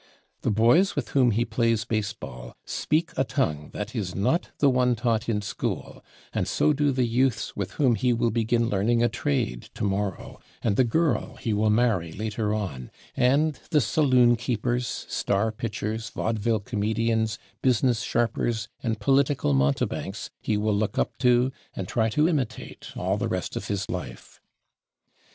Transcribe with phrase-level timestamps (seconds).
[0.41, 4.95] The boys with whom he plays baseball speak a tongue that is not the one
[4.95, 9.09] taught in school, and so do the youths with whom he will begin learning a
[9.09, 15.51] trade tomorrow, and the girl he will marry later on, and the saloon keepers, star
[15.51, 21.87] pitchers, vaudeville comedians, business [Pg187] sharpers and political mountebanks he will look up to and
[21.87, 24.41] try to imitate all the rest of his life.